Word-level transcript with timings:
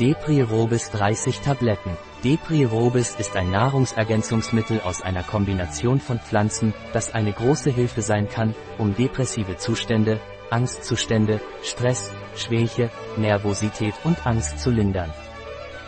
Depri-Robis 0.00 0.92
30 0.92 1.40
Tabletten. 1.40 1.96
Depri-Robis 2.22 3.16
ist 3.18 3.34
ein 3.34 3.50
Nahrungsergänzungsmittel 3.50 4.80
aus 4.82 5.02
einer 5.02 5.24
Kombination 5.24 5.98
von 5.98 6.20
Pflanzen, 6.20 6.72
das 6.92 7.14
eine 7.14 7.32
große 7.32 7.70
Hilfe 7.70 8.00
sein 8.00 8.28
kann, 8.28 8.54
um 8.78 8.94
depressive 8.94 9.56
Zustände, 9.56 10.20
Angstzustände, 10.50 11.40
Stress, 11.64 12.12
Schwäche, 12.36 12.90
Nervosität 13.16 13.94
und 14.04 14.24
Angst 14.24 14.60
zu 14.60 14.70
lindern. 14.70 15.12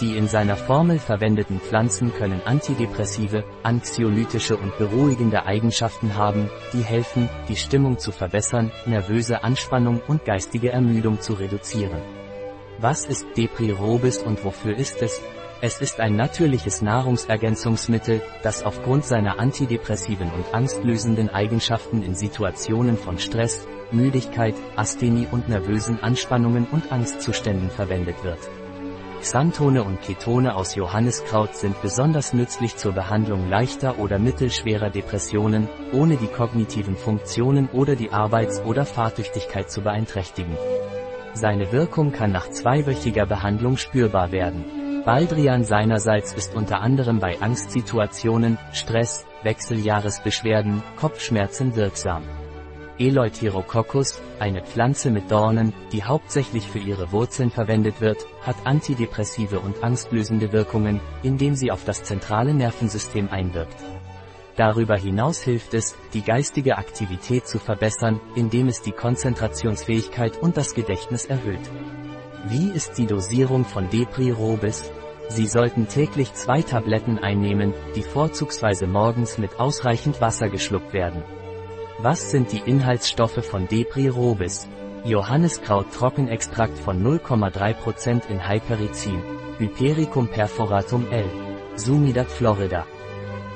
Die 0.00 0.16
in 0.16 0.26
seiner 0.26 0.56
Formel 0.56 0.98
verwendeten 0.98 1.60
Pflanzen 1.60 2.14
können 2.14 2.40
antidepressive, 2.46 3.44
anxiolytische 3.62 4.56
und 4.56 4.78
beruhigende 4.78 5.44
Eigenschaften 5.44 6.16
haben, 6.16 6.48
die 6.72 6.82
helfen, 6.82 7.28
die 7.50 7.56
Stimmung 7.56 7.98
zu 7.98 8.10
verbessern, 8.12 8.70
nervöse 8.86 9.44
Anspannung 9.44 10.00
und 10.08 10.24
geistige 10.24 10.72
Ermüdung 10.72 11.20
zu 11.20 11.34
reduzieren. 11.34 12.17
Was 12.80 13.06
ist 13.06 13.26
Depri-Robis 13.36 14.18
und 14.18 14.44
wofür 14.44 14.76
ist 14.76 15.02
es? 15.02 15.20
Es 15.60 15.80
ist 15.80 15.98
ein 15.98 16.14
natürliches 16.14 16.80
Nahrungsergänzungsmittel, 16.80 18.22
das 18.44 18.62
aufgrund 18.62 19.04
seiner 19.04 19.40
antidepressiven 19.40 20.30
und 20.30 20.54
angstlösenden 20.54 21.28
Eigenschaften 21.28 22.04
in 22.04 22.14
Situationen 22.14 22.96
von 22.96 23.18
Stress, 23.18 23.66
Müdigkeit, 23.90 24.54
Asthenie 24.76 25.26
und 25.28 25.48
nervösen 25.48 26.00
Anspannungen 26.00 26.68
und 26.70 26.92
Angstzuständen 26.92 27.68
verwendet 27.68 28.22
wird. 28.22 28.38
Xanthone 29.22 29.82
und 29.82 30.00
Ketone 30.00 30.54
aus 30.54 30.76
Johanniskraut 30.76 31.56
sind 31.56 31.82
besonders 31.82 32.32
nützlich 32.32 32.76
zur 32.76 32.92
Behandlung 32.92 33.50
leichter 33.50 33.98
oder 33.98 34.20
mittelschwerer 34.20 34.90
Depressionen, 34.90 35.68
ohne 35.92 36.16
die 36.16 36.28
kognitiven 36.28 36.96
Funktionen 36.96 37.68
oder 37.72 37.96
die 37.96 38.12
Arbeits- 38.12 38.60
oder 38.60 38.86
Fahrtüchtigkeit 38.86 39.68
zu 39.68 39.80
beeinträchtigen. 39.80 40.56
Seine 41.40 41.70
Wirkung 41.70 42.10
kann 42.10 42.32
nach 42.32 42.50
zweiwöchiger 42.50 43.24
Behandlung 43.24 43.76
spürbar 43.76 44.32
werden. 44.32 45.04
Baldrian 45.04 45.62
seinerseits 45.62 46.32
ist 46.34 46.56
unter 46.56 46.80
anderem 46.80 47.20
bei 47.20 47.40
Angstsituationen, 47.40 48.58
Stress, 48.72 49.24
Wechseljahresbeschwerden, 49.44 50.82
Kopfschmerzen 50.96 51.76
wirksam. 51.76 52.24
Eleutherococcus, 52.98 54.20
eine 54.40 54.64
Pflanze 54.64 55.12
mit 55.12 55.30
Dornen, 55.30 55.72
die 55.92 56.02
hauptsächlich 56.02 56.66
für 56.66 56.80
ihre 56.80 57.12
Wurzeln 57.12 57.52
verwendet 57.52 58.00
wird, 58.00 58.26
hat 58.42 58.56
antidepressive 58.64 59.60
und 59.60 59.84
angstlösende 59.84 60.52
Wirkungen, 60.52 61.00
indem 61.22 61.54
sie 61.54 61.70
auf 61.70 61.84
das 61.84 62.02
zentrale 62.02 62.52
Nervensystem 62.52 63.28
einwirkt. 63.30 63.76
Darüber 64.58 64.96
hinaus 64.96 65.40
hilft 65.40 65.72
es, 65.72 65.94
die 66.14 66.22
geistige 66.22 66.78
Aktivität 66.78 67.46
zu 67.46 67.60
verbessern, 67.60 68.20
indem 68.34 68.66
es 68.66 68.82
die 68.82 68.90
Konzentrationsfähigkeit 68.90 70.36
und 70.36 70.56
das 70.56 70.74
Gedächtnis 70.74 71.26
erhöht. 71.26 71.70
Wie 72.48 72.68
ist 72.70 72.98
die 72.98 73.06
Dosierung 73.06 73.64
von 73.64 73.88
Depri-Robis? 73.88 74.90
Sie 75.28 75.46
sollten 75.46 75.86
täglich 75.86 76.34
zwei 76.34 76.62
Tabletten 76.62 77.18
einnehmen, 77.20 77.72
die 77.94 78.02
vorzugsweise 78.02 78.88
morgens 78.88 79.38
mit 79.38 79.60
ausreichend 79.60 80.20
Wasser 80.20 80.48
geschluckt 80.48 80.92
werden. 80.92 81.22
Was 82.00 82.32
sind 82.32 82.50
die 82.50 82.62
Inhaltsstoffe 82.66 83.44
von 83.44 83.68
Depri-Robis? 83.68 84.66
Johanniskraut 85.04 85.92
Trockenextrakt 85.92 86.76
von 86.76 87.00
0,3% 87.00 88.28
in 88.28 88.48
Hypericin, 88.48 89.22
Hypericum 89.58 90.26
perforatum 90.26 91.06
L. 91.12 91.30
Sumidat 91.76 92.28
florida. 92.28 92.84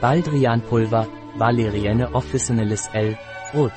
Baldrianpulver, 0.00 1.06
Valerienne 1.36 2.08
officinalis 2.14 2.88
L. 2.92 3.16
Rot. 3.54 3.72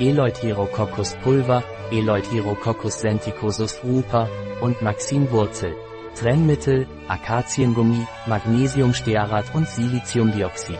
Eleutherococcus 0.00 1.14
Pulver, 1.22 1.62
Eleutherococcus 1.90 3.00
senticosus 3.00 3.78
ruper 3.84 4.28
und 4.60 4.80
Maxinwurzel. 4.82 5.74
Trennmittel, 6.14 6.86
Akaziengummi, 7.08 8.06
Magnesiumstearat 8.26 9.54
und 9.54 9.68
Siliziumdioxid. 9.68 10.78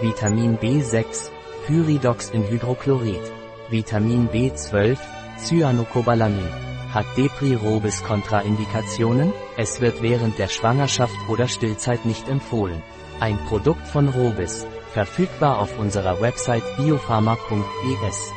Vitamin 0.00 0.58
B6, 0.58 1.30
Pyridox 1.66 2.30
in 2.30 2.44
Hydrochlorid. 2.44 3.22
Vitamin 3.70 4.28
B12, 4.28 4.96
Cyanocobalamin. 5.38 6.65
Hat 6.96 7.14
Depri-Robis 7.14 8.02
Kontraindikationen? 8.04 9.30
Es 9.58 9.82
wird 9.82 10.00
während 10.00 10.38
der 10.38 10.48
Schwangerschaft 10.48 11.14
oder 11.28 11.46
Stillzeit 11.46 12.06
nicht 12.06 12.26
empfohlen. 12.26 12.82
Ein 13.20 13.36
Produkt 13.48 13.86
von 13.86 14.08
Robis. 14.08 14.66
Verfügbar 14.94 15.58
auf 15.58 15.78
unserer 15.78 16.22
Website 16.22 16.64
biopharma.es. 16.78 18.32